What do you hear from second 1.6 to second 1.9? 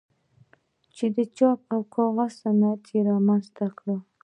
او